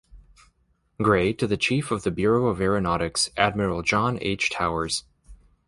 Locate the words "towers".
4.49-5.03